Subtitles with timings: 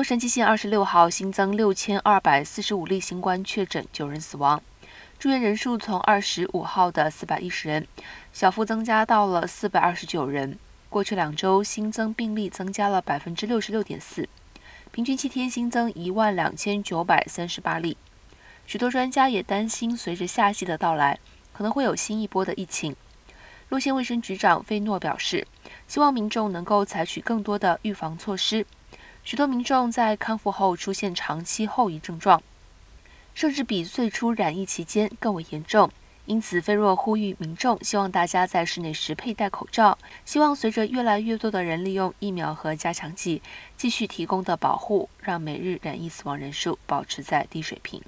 [0.00, 4.62] 洛杉矶县二十六号新增六千二百四十五例新冠确诊，九人死亡。
[5.18, 7.86] 住院人数从二十五号的四百一十人
[8.32, 10.58] 小幅增加到了四百二十九人。
[10.88, 14.26] 过去两周新增病例增加了百分之六十六点四，
[14.90, 17.98] 平均七天新增一万两千九百三十八例。
[18.66, 21.18] 许多专家也担心，随着夏季的到来，
[21.52, 22.96] 可能会有新一波的疫情。
[23.68, 25.46] 洛县卫生局长费诺表示，
[25.86, 28.64] 希望民众能够采取更多的预防措施。
[29.22, 32.42] 许多民众在康复后出现长期后遗症状，
[33.34, 35.90] 甚至比最初染疫期间更为严重。
[36.26, 39.98] 因此，菲若呼吁民众，希望大家在室内时佩戴口罩。
[40.24, 43.42] 希望随着越来越多的人利用疫苗和加强剂
[43.76, 48.00] 继续提供的保护，让每日染疫死亡人数保持在低水平。